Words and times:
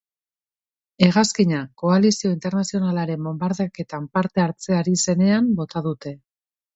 Hegazkina 1.07 1.57
koalizio 1.81 2.31
internazionalaren 2.35 3.27
bonbardaketan 3.29 4.07
parte 4.19 4.43
hartzen 4.47 4.79
ari 4.79 4.95
zenean 5.05 5.53
bota 5.61 5.85
dute. 5.89 6.15